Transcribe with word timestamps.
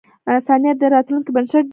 •ثانیه 0.45 0.73
د 0.81 0.83
راتلونکې 0.95 1.31
بنسټ 1.35 1.63
دی. 1.67 1.69